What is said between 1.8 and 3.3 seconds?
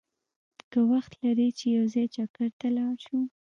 ځای چکر ته لاړ شو!